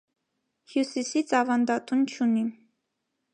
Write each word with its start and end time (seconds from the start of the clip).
Հյուսիսից 0.71 1.33
ավանդատուն 1.41 2.03
չունի։ 2.15 2.47